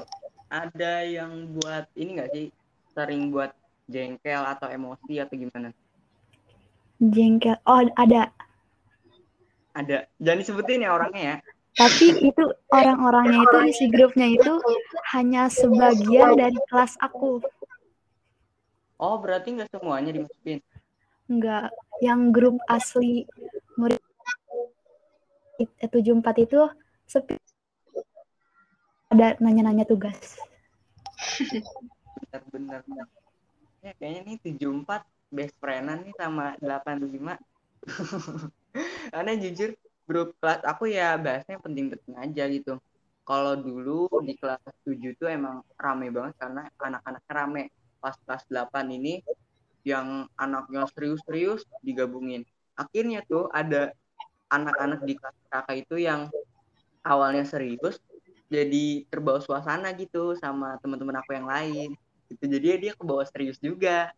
[0.50, 2.48] ada yang buat ini nggak sih?
[2.96, 3.52] Sering buat
[3.92, 5.70] jengkel atau emosi atau gimana?
[7.04, 7.60] Jengkel.
[7.68, 8.32] Oh ada.
[9.76, 10.08] Ada.
[10.24, 11.38] Jangan disebutin ya orangnya ya.
[11.76, 14.54] Tapi itu orang-orangnya itu isi grupnya itu
[15.12, 17.44] hanya sebagian dari kelas aku
[19.00, 20.60] oh berarti nggak semuanya dimasukin
[21.26, 21.74] Enggak,
[22.06, 23.26] yang grup asli
[23.82, 23.98] murid
[25.82, 26.70] 74 itu
[27.10, 27.34] sepi
[29.10, 30.38] ada nanya-nanya tugas.
[32.52, 32.84] Bener-bener.
[33.80, 37.40] Ya, kayaknya nih 74 best friendan nih sama 85.
[39.14, 39.70] Karena jujur
[40.06, 42.78] grup kelas aku ya bahasnya penting-penting aja gitu.
[43.26, 47.64] Kalau dulu di kelas 7 tuh emang rame banget karena anak-anak rame.
[48.06, 49.26] Pas kelas 8 ini
[49.82, 52.46] yang anaknya serius-serius digabungin.
[52.78, 53.98] Akhirnya tuh ada
[54.54, 56.30] anak-anak di kelas kakak itu yang
[57.02, 57.98] awalnya serius
[58.46, 61.98] jadi terbawa suasana gitu sama teman-teman aku yang lain.
[62.30, 64.14] Gitu jadi dia ke bawah serius juga.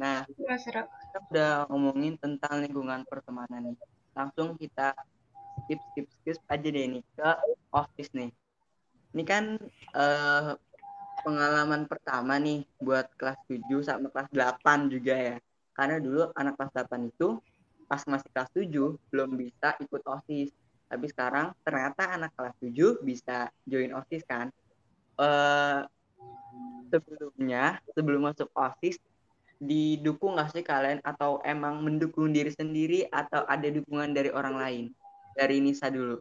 [0.00, 3.76] Nah kita udah ngomongin tentang lingkungan pertemanan nih.
[4.16, 4.96] Langsung kita
[5.64, 7.30] skip skip skip aja deh nih ke
[7.68, 8.32] office nih.
[9.12, 9.60] Ini kan
[9.92, 10.56] uh,
[11.22, 15.36] pengalaman pertama nih buat kelas 7 sama kelas 8 juga ya.
[15.76, 17.40] Karena dulu anak kelas 8 itu
[17.86, 20.50] pas masih kelas 7 belum bisa ikut OSIS.
[20.90, 24.48] Tapi sekarang ternyata anak kelas 7 bisa join OSIS kan.
[25.20, 25.84] Uh,
[26.88, 28.96] sebelumnya sebelum masuk OSIS
[29.60, 30.98] didukung nggak sih kalian?
[31.04, 34.84] Atau emang mendukung diri sendiri atau ada dukungan dari orang lain?
[35.36, 36.18] Dari Nisa dulu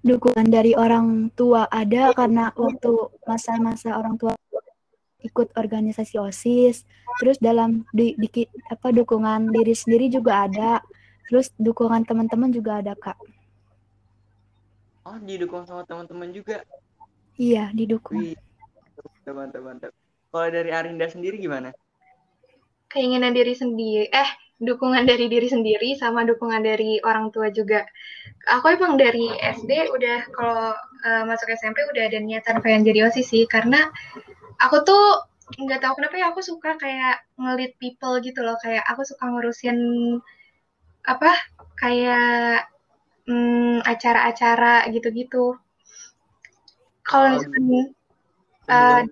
[0.00, 2.92] dukungan dari orang tua ada karena waktu
[3.28, 4.32] masa-masa orang tua
[5.20, 6.88] ikut organisasi OSIS
[7.20, 10.80] terus dalam di, di apa dukungan diri sendiri juga ada
[11.30, 13.14] Terus dukungan teman-teman juga ada kak.
[15.06, 16.66] Oh didukung sama teman-teman juga?
[17.38, 18.34] Iya didukung.
[19.22, 19.78] Teman-teman.
[20.34, 21.70] Kalau dari Arinda sendiri gimana?
[22.90, 27.82] Keinginan diri sendiri, eh dukungan dari diri sendiri sama dukungan dari orang tua juga.
[28.60, 33.32] Aku emang dari SD udah kalau uh, masuk SMP udah ada niatan pengen jadi osis
[33.32, 33.88] sih karena
[34.60, 39.02] aku tuh nggak tahu kenapa ya aku suka kayak ngelit people gitu loh kayak aku
[39.02, 39.76] suka ngurusin
[41.02, 41.34] apa
[41.80, 42.68] kayak
[43.24, 45.56] hmm, acara-acara gitu-gitu.
[47.02, 47.96] Kalau misalkan
[48.70, 49.02] uh,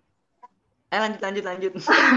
[0.88, 1.72] eh lanjut lanjut lanjut.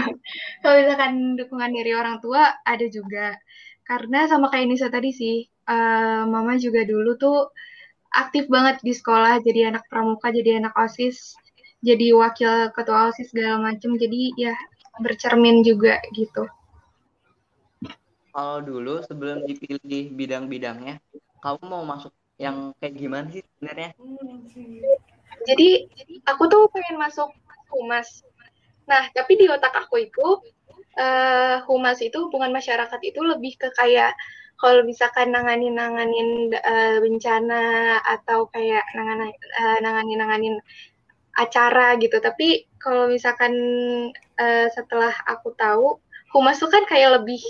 [0.64, 3.36] kalau misalkan dukungan dari orang tua ada juga.
[3.82, 7.50] Karena sama kayak Nisa tadi sih, uh, mama juga dulu tuh
[8.14, 11.34] aktif banget di sekolah, jadi anak pramuka, jadi anak OSIS,
[11.82, 13.98] jadi wakil ketua OSIS segala macem.
[13.98, 14.54] Jadi ya
[15.02, 16.46] bercermin juga gitu
[18.32, 20.98] kalau dulu sebelum dipilih bidang-bidangnya,
[21.44, 23.92] kamu mau masuk yang kayak gimana sih sebenarnya?
[25.44, 25.68] Jadi
[26.24, 27.28] aku tuh pengen masuk
[27.68, 28.24] humas,
[28.88, 30.26] Nah, tapi di otak aku itu
[30.98, 34.14] uh, humas itu hubungan masyarakat itu lebih ke kayak
[34.60, 40.56] kalau misalkan nanganin nanganin uh, bencana atau kayak nanganin uh, nanganin nanganin
[41.34, 42.22] acara gitu.
[42.22, 43.52] Tapi kalau misalkan
[44.38, 45.98] uh, setelah aku tahu
[46.30, 47.42] humas itu kan kayak lebih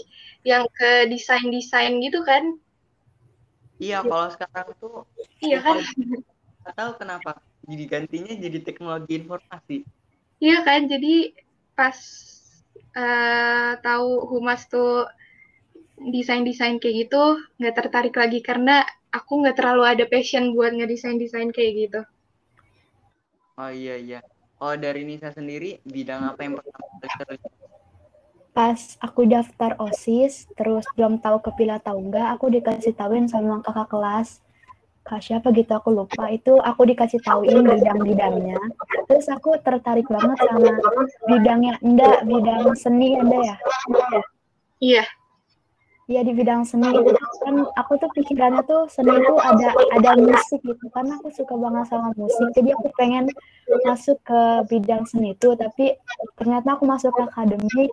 [0.42, 2.56] yang ke desain desain gitu kan?
[3.82, 5.04] Iya, kalau sekarang tuh
[5.42, 5.82] iya kan?
[6.62, 9.82] Gak tahu kenapa jadi gantinya jadi teknologi informasi.
[10.42, 11.30] Iya kan, jadi
[11.78, 11.94] pas
[12.98, 15.06] uh, tahu humas tuh
[16.02, 18.82] desain-desain kayak gitu nggak tertarik lagi karena
[19.14, 22.00] aku nggak terlalu ada passion buat ngedesain-desain kayak gitu.
[23.54, 24.18] Oh iya iya.
[24.58, 26.90] Oh dari Nisa sendiri bidang apa yang pertama
[27.22, 27.38] kali
[28.52, 33.88] Pas aku daftar OSIS, terus belum tahu kepilih atau enggak, aku dikasih tahuin sama kakak
[33.88, 34.42] kelas
[35.02, 35.70] kak siapa gitu?
[35.74, 36.30] Aku lupa.
[36.32, 38.58] Itu aku dikasih tahuin bidang-bidangnya
[39.12, 40.72] terus aku tertarik banget sama
[41.28, 43.56] bidangnya enggak bidang seni ada ya?
[44.80, 45.04] Iya.
[46.10, 46.90] Iya di bidang seni.
[47.44, 50.84] Kan aku tuh pikirannya tuh seni itu ada ada musik gitu.
[50.90, 52.48] Karena aku suka banget sama musik.
[52.56, 53.28] Jadi aku pengen
[53.86, 54.40] masuk ke
[54.72, 55.54] bidang seni itu.
[55.54, 55.94] Tapi
[56.40, 57.92] ternyata aku masuk ke akademik.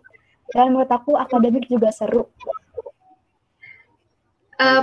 [0.50, 2.26] Dan menurut aku akademik juga seru.
[4.60, 4.82] Uh,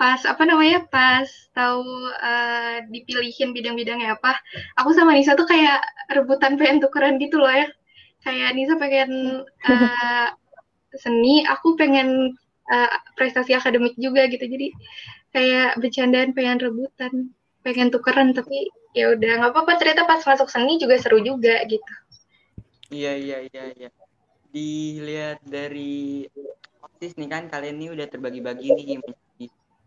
[0.00, 1.84] pas apa namanya pas tahu
[2.24, 4.32] uh, dipilihin bidang-bidangnya apa
[4.80, 7.68] aku sama Nisa tuh kayak rebutan pengen tukeran gitu loh ya.
[8.24, 10.28] Kayak Nisa pengen uh,
[10.96, 12.32] seni aku pengen
[12.72, 14.40] uh, prestasi akademik juga gitu.
[14.40, 14.72] Jadi
[15.36, 17.12] kayak bercandaan pengen rebutan
[17.60, 19.84] pengen tukeran tapi ya udah nggak apa-apa.
[19.84, 21.92] Ternyata pas masuk seni juga seru juga gitu.
[22.88, 23.90] Iya iya iya iya.
[24.48, 26.24] Dilihat dari
[26.88, 29.04] osis nih kan kalian ini udah terbagi-bagi nih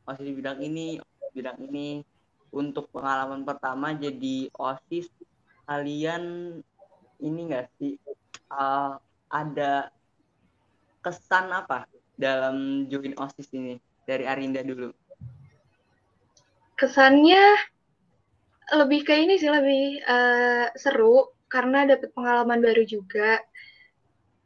[0.04, 1.00] masih di bidang ini
[1.34, 2.06] bidang ini.
[2.54, 5.10] Untuk pengalaman pertama jadi osis
[5.66, 6.54] kalian
[7.18, 7.98] ini enggak sih
[8.54, 9.02] uh,
[9.34, 9.90] ada
[11.02, 14.94] kesan apa dalam join osis ini dari Arinda dulu?
[16.78, 17.42] Kesannya
[18.78, 23.42] lebih ke ini sih lebih uh, seru karena dapat pengalaman baru juga.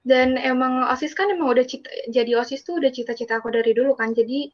[0.08, 3.92] Dan emang osis kan emang udah cita, jadi osis tuh udah cita-cita aku dari dulu
[4.00, 4.16] kan.
[4.16, 4.48] Jadi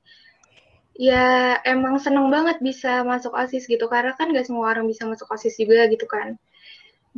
[0.93, 5.29] ya emang seneng banget bisa masuk OSIS gitu karena kan gak semua orang bisa masuk
[5.33, 6.37] OSIS juga gitu kan.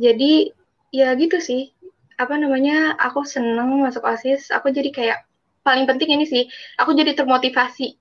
[0.00, 0.52] Jadi
[0.92, 1.72] ya gitu sih.
[2.16, 2.96] Apa namanya?
[2.96, 4.48] Aku seneng masuk OSIS.
[4.48, 5.18] Aku jadi kayak
[5.66, 6.46] paling penting ini sih,
[6.78, 7.98] aku jadi termotivasi.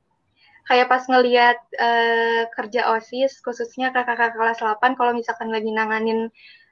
[0.69, 6.29] Kayak pas ngeliat uh, kerja OSIS khususnya kakak-kakak kelas 8 kalau misalkan lagi nanganin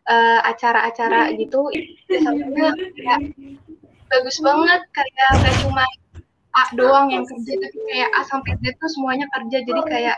[0.09, 1.69] uh, acara-acara gitu,
[2.09, 2.73] biasanya
[3.05, 3.17] ya,
[4.09, 5.85] bagus banget kayak gak cuma
[6.53, 9.57] A doang yang kerja tapi kayak A sampai Z tuh semuanya kerja.
[9.65, 10.17] Jadi kayak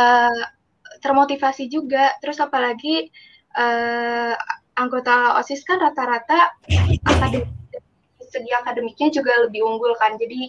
[0.00, 0.42] uh,
[1.04, 2.16] termotivasi juga.
[2.24, 3.12] Terus apalagi
[3.56, 4.32] uh,
[4.80, 6.56] anggota osis kan rata-rata
[7.04, 7.52] akademik
[8.30, 10.16] segi akademiknya juga lebih unggul kan.
[10.16, 10.48] Jadi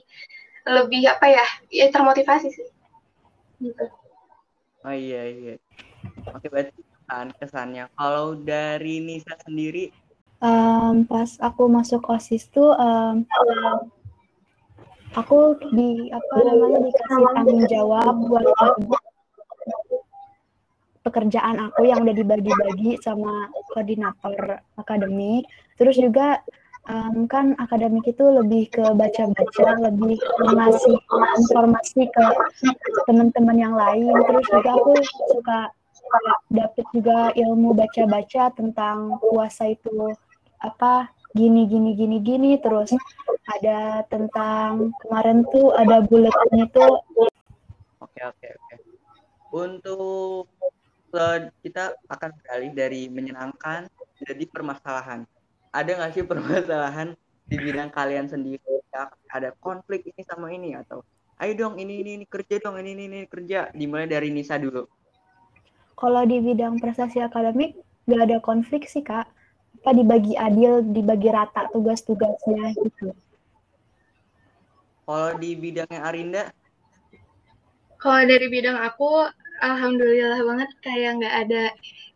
[0.67, 1.45] lebih apa ya?
[1.67, 2.67] Ya termotivasi sih.
[3.59, 3.85] Gitu.
[4.81, 5.55] Oh iya iya.
[6.31, 6.73] Oke berarti
[7.11, 7.91] kan kesannya.
[7.99, 9.91] Kalau dari Nisa sendiri?
[10.41, 13.21] Um, pas aku masuk osis tuh um,
[15.15, 18.47] aku di apa namanya dikasih tanggung jawab buat
[21.01, 25.49] pekerjaan aku yang udah dibagi-bagi sama koordinator akademik.
[25.75, 26.39] Terus juga
[26.87, 30.97] um, kan akademik itu lebih ke baca-baca, lebih ngasih
[31.41, 32.25] informasi ke
[33.09, 34.13] teman-teman yang lain.
[34.13, 34.91] Terus juga aku
[35.33, 35.59] suka
[36.53, 40.13] dapat juga ilmu baca-baca tentang puasa itu
[40.61, 42.91] apa gini gini gini gini terus
[43.47, 46.85] ada tentang kemarin tuh ada buletin itu
[47.99, 48.75] oke oke oke.
[49.51, 50.47] Untuk
[51.59, 53.91] kita akan beralih dari menyenangkan
[54.23, 55.27] jadi permasalahan.
[55.75, 57.11] Ada nggak sih permasalahan
[57.51, 58.79] di bidang kalian sendiri?
[58.91, 61.03] Ya, ada konflik ini sama ini atau
[61.43, 63.71] ayo dong ini ini, ini kerja dong ini, ini ini kerja.
[63.75, 64.87] Dimulai dari Nisa dulu.
[65.99, 67.75] Kalau di bidang prestasi akademik
[68.07, 69.27] nggak ada konflik sih kak
[69.81, 73.17] apa dibagi adil, dibagi rata tugas-tugasnya gitu.
[75.09, 76.43] Kalau di bidangnya Arinda?
[77.97, 79.25] Kalau dari bidang aku,
[79.61, 81.63] alhamdulillah banget kayak nggak ada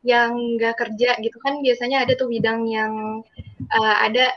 [0.05, 3.25] yang nggak kerja gitu kan biasanya ada tuh bidang yang
[3.73, 4.29] uh, ada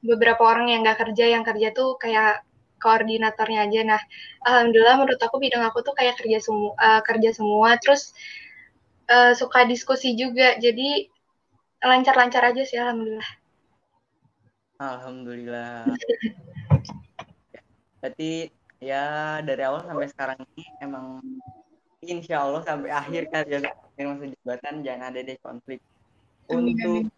[0.00, 2.40] beberapa orang yang nggak kerja yang kerja tuh kayak
[2.80, 4.02] koordinatornya aja nah
[4.48, 8.16] alhamdulillah menurut aku bidang aku tuh kayak kerja semua uh, kerja semua terus
[9.12, 11.11] uh, suka diskusi juga jadi
[11.82, 13.30] lancar-lancar aja sih alhamdulillah.
[14.78, 15.86] Alhamdulillah.
[18.02, 18.50] Berarti
[18.82, 21.22] ya dari awal sampai sekarang ini emang
[22.02, 23.62] insya Allah sampai akhir kalian
[24.10, 25.78] masa jabatan jangan ada deh konflik.
[26.50, 27.10] Untuk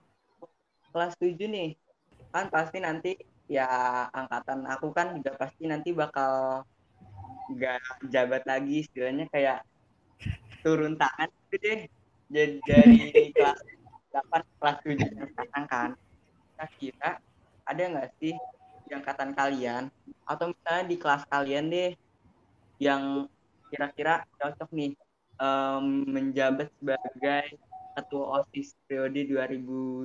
[0.93, 1.71] kelas 7 nih
[2.35, 3.69] kan pasti nanti ya
[4.11, 6.65] angkatan aku kan juga pasti nanti bakal
[7.53, 9.63] nggak jabat lagi istilahnya kayak
[10.65, 11.81] turun tangan gitu deh
[12.33, 13.61] jadi dari kelas
[14.15, 15.91] 8 kelas 7 yang sekarang kan
[16.55, 17.11] kira-kira
[17.67, 18.35] ada nggak sih
[18.87, 19.91] di angkatan kalian
[20.23, 21.93] atau misalnya di kelas kalian deh
[22.79, 23.27] yang
[23.75, 24.95] kira-kira cocok nih
[25.43, 27.59] um, menjabat sebagai
[27.95, 29.27] ketua OSIS periode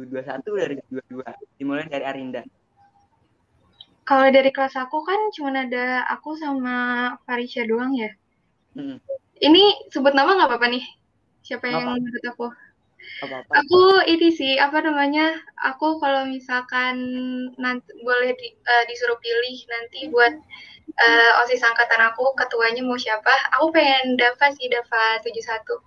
[0.09, 2.41] 2021-2022 dimulai dari Arinda.
[4.05, 8.09] Kalau dari kelas aku kan cuma ada aku sama Farisha doang ya.
[8.73, 8.97] Hmm.
[9.37, 10.85] Ini sebut nama nggak apa-apa nih?
[11.45, 12.45] Siapa yang menurut aku?
[13.19, 13.51] Apa-apa.
[13.65, 15.35] Aku ini sih apa namanya?
[15.75, 16.95] Aku kalau misalkan
[17.59, 20.33] nanti boleh di, uh, disuruh pilih nanti buat
[20.97, 23.31] uh, osis angkatan aku ketuanya mau siapa?
[23.59, 25.83] Aku pengen Dava sih Dava 71.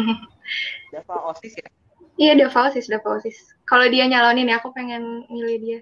[0.94, 1.68] Dava OSIS ya?
[2.14, 3.38] Iya Dava OSIS, Dava OSIS.
[3.64, 5.80] Kalau dia nyalonin ya aku pengen milih dia.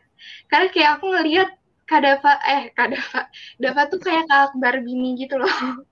[0.49, 1.51] Karena kayak aku ngelihat
[1.87, 3.29] Kadava, eh Kadava,
[3.63, 5.85] Dava tuh kayak Kak Akbar Bini gitu loh.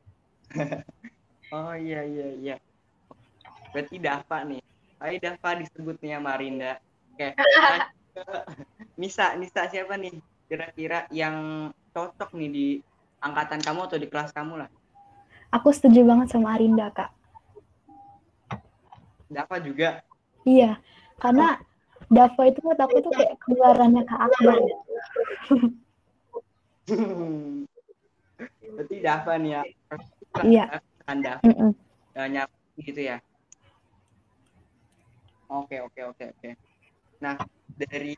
[1.54, 2.56] oh iya iya iya.
[3.74, 4.62] Berarti Dava nih.
[5.00, 6.76] Ayo Dava disebutnya Marinda.
[7.16, 7.32] Oke.
[9.00, 10.20] Nisa, Nisa siapa nih?
[10.44, 12.66] Kira-kira yang cocok nih di
[13.24, 14.68] angkatan kamu atau di kelas kamu lah?
[15.56, 17.10] Aku setuju banget sama Arinda, Kak.
[19.30, 20.04] Dava juga.
[20.44, 20.76] Iya,
[21.16, 21.56] karena
[22.10, 24.58] Dava itu menurut aku tuh kayak keluarannya Kak Akbar.
[28.74, 29.62] Berarti Dava nih ya.
[30.44, 30.64] Iya.
[31.08, 31.72] Anda mm -mm.
[32.84, 33.22] gitu ya.
[35.50, 36.50] Oke, oke, oke, oke.
[37.18, 37.34] Nah,
[37.74, 38.14] dari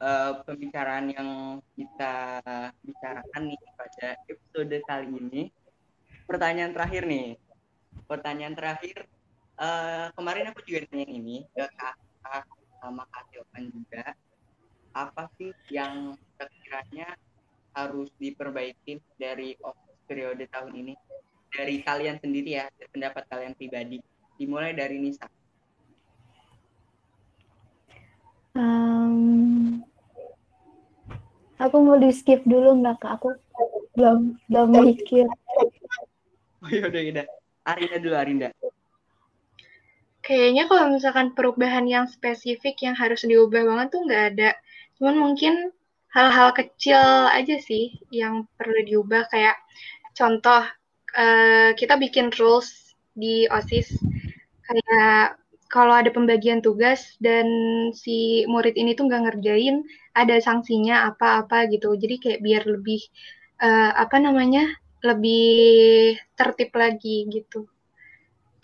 [0.00, 2.40] uh, pembicaraan yang kita
[2.80, 5.42] bicarakan nih pada episode kali ini,
[6.24, 7.36] pertanyaan terakhir nih.
[8.08, 9.04] Pertanyaan terakhir
[9.60, 12.46] uh, kemarin aku juga nanya ini ke kakak
[12.80, 13.28] sama kak
[13.68, 14.16] juga
[14.96, 17.20] apa sih yang sekiranya
[17.76, 19.54] harus diperbaiki dari
[20.08, 20.94] periode tahun ini
[21.52, 24.00] dari kalian sendiri ya pendapat kalian pribadi
[24.40, 25.28] dimulai dari Nisa
[28.58, 29.78] um,
[31.62, 33.12] aku mau di skip dulu nggak kak?
[33.22, 33.38] Aku
[33.94, 35.26] belum belum mikir.
[36.58, 37.26] Oh yaudah yaudah
[37.62, 38.48] Arinda dulu Arinda.
[40.26, 44.50] Kayaknya kalau misalkan perubahan yang spesifik yang harus diubah banget tuh nggak ada.
[44.98, 45.70] Cuman mungkin
[46.10, 46.98] hal-hal kecil
[47.30, 49.30] aja sih yang perlu diubah.
[49.30, 49.54] Kayak
[50.18, 50.66] contoh
[51.14, 53.94] uh, kita bikin rules di OSIS
[54.66, 57.46] kayak kalau ada pembagian tugas dan
[57.92, 59.84] si murid ini tuh nggak ngerjain
[60.16, 61.92] ada sanksinya apa-apa gitu.
[61.92, 63.04] Jadi kayak biar lebih
[63.60, 64.64] uh, apa namanya
[65.04, 67.68] lebih tertib lagi gitu.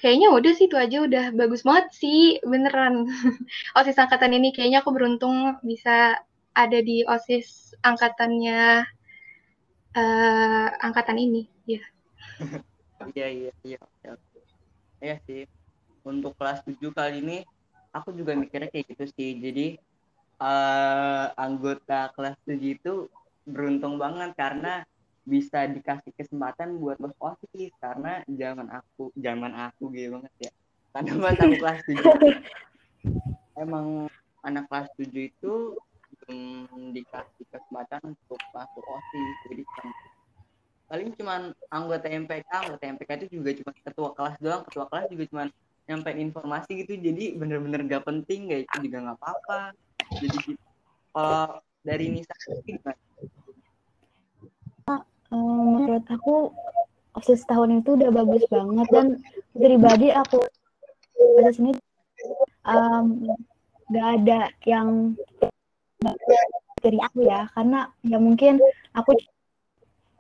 [0.01, 3.09] Kayaknya udah sih itu aja udah bagus banget sih beneran.
[3.79, 6.19] Osis angkatan ini kayaknya aku beruntung bisa
[6.55, 8.87] ada di osis angkatannya
[9.99, 11.83] uh, angkatan ini ya.
[13.11, 13.79] Iya iya iya.
[15.03, 15.45] Iya sih
[16.05, 17.39] untuk kelas 7 kali ini
[17.91, 19.31] aku juga mikirnya kayak gitu sih.
[19.41, 19.67] Jadi
[20.39, 23.09] uh, anggota kelas 7 itu
[23.49, 24.85] beruntung banget karena
[25.25, 27.73] bisa dikasih kesempatan buat osis.
[27.81, 30.53] Karena zaman aku zaman aku gitu banget ya.
[30.93, 32.15] Karena pas aku kelas tujuh.
[33.57, 34.11] Emang
[34.45, 35.53] anak kelas tujuh itu
[36.25, 39.37] belum dikasih kesempatan untuk masuk osis.
[39.49, 39.63] Jadi
[40.85, 44.63] paling cuman anggota MPK anggota MPK itu juga cuma ketua kelas doang.
[44.69, 45.45] Ketua kelas juga cuma
[45.85, 49.77] nyampein informasi gitu jadi bener-bener gak penting itu juga nggak apa-apa
[50.17, 50.63] jadi gitu.
[51.13, 52.33] kalau dari Nisa
[52.65, 52.97] gimana?
[55.29, 56.57] um, menurut aku
[57.21, 59.07] osis tahun itu udah bagus banget dan
[59.53, 60.41] pribadi aku
[61.45, 61.73] osis ini
[62.65, 63.29] um,
[63.93, 65.13] gak ada yang
[66.81, 68.61] dari aku ya karena ya mungkin
[68.97, 69.17] aku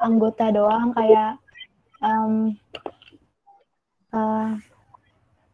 [0.00, 1.40] anggota doang kayak
[2.04, 2.56] um,
[4.12, 4.56] uh,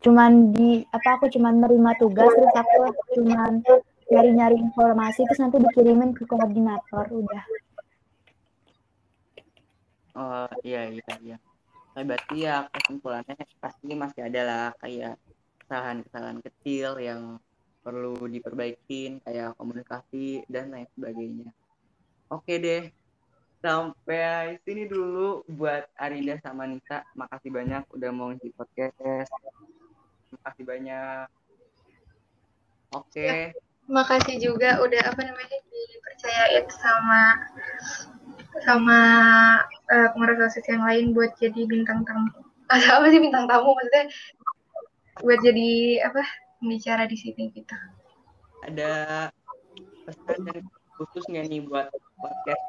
[0.00, 3.60] cuman di apa aku cuman nerima tugas terus aku cuman
[4.10, 7.44] nyari-nyari informasi terus nanti dikirimin ke koordinator udah
[10.20, 11.36] Oh iya iya iya.
[11.94, 15.14] Tapi berarti ya kesimpulannya pasti masih ada lah kayak
[15.64, 17.22] kesalahan-kesalahan kecil yang
[17.80, 21.50] perlu diperbaikin kayak komunikasi dan lain sebagainya.
[22.28, 22.90] Oke deh.
[23.60, 27.06] Sampai sini dulu buat Arinda sama Nisa.
[27.16, 29.32] Makasih banyak udah mau ngisi podcast.
[30.30, 31.26] Makasih banyak.
[32.90, 33.22] Oke.
[33.22, 33.30] Okay.
[33.30, 33.58] Ya,
[33.90, 37.22] makasih juga udah apa namanya dipercayain sama
[38.66, 39.00] sama
[39.90, 42.30] uh, pengurus osis yang lain buat jadi bintang tamu.
[42.72, 44.04] Atau apa sih bintang tamu maksudnya
[45.20, 45.70] buat jadi
[46.06, 46.22] apa
[46.62, 47.76] pembicara di sini gitu.
[48.60, 49.28] ada
[50.04, 50.60] pesan dan
[51.00, 51.88] khusus nggak nih buat
[52.20, 52.64] podcast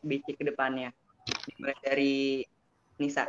[0.00, 0.96] SBC ke depannya?
[1.44, 2.16] Dimulai dari
[2.96, 3.28] Nisa.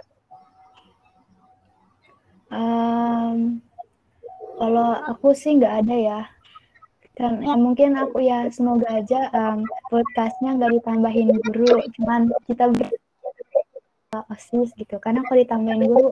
[2.52, 3.64] Um,
[4.60, 6.22] kalau aku sih nggak ada ya.
[7.16, 12.92] Kan ya mungkin aku ya semoga aja um, podcastnya nggak ditambahin guru, cuman kita ber
[14.32, 15.00] osis gitu.
[15.00, 16.12] Karena kalau ditambahin guru,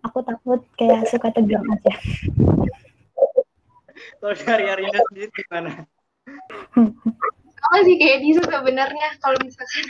[0.00, 1.94] aku takut kayak suka tegang aja.
[4.20, 5.70] Kalau dari Arina sendiri gimana?
[7.60, 9.86] Sama sih kayak Disa sebenarnya kalau misalkan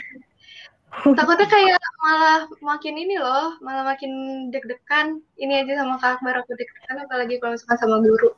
[0.91, 4.11] takutnya kayak malah makin ini loh, malah makin
[4.51, 5.23] deg-degan.
[5.39, 8.29] Ini aja sama Kak Akbar aku deg-degan apalagi kalau misalkan sama guru.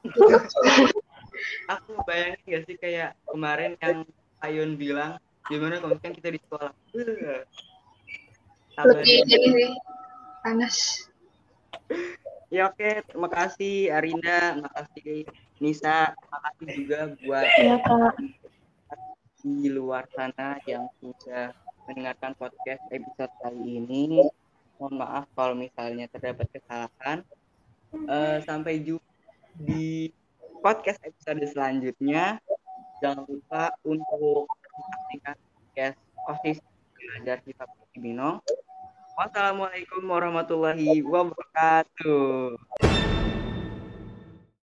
[1.72, 4.08] aku bayangin gak sih kayak kemarin yang
[4.40, 5.20] Ayun bilang
[5.52, 6.72] gimana kalau misalkan kita di sekolah.
[8.80, 9.70] Lebih jadi sih
[10.40, 10.76] panas.
[12.50, 15.22] Ya oke, terima kasih Arina, terima kasih
[15.62, 18.14] Nisa, terima kasih juga buat ya, Kak.
[19.46, 21.54] di luar sana yang sudah
[21.88, 24.26] mendengarkan podcast episode kali ini.
[24.80, 27.24] Mohon maaf kalau misalnya terdapat kesalahan.
[27.90, 29.10] Uh, sampai jumpa
[29.58, 30.14] di
[30.60, 32.38] podcast episode selanjutnya.
[33.00, 36.58] Jangan lupa untuk menyaksikan podcast OSIS
[36.94, 37.64] belajar kita
[37.98, 38.38] Binong.
[39.18, 42.56] Wassalamualaikum warahmatullahi wabarakatuh.